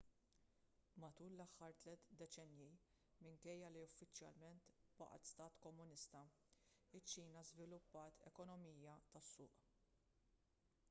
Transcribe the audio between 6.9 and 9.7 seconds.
iċ-ċina żviluppat ekonomija tas-suq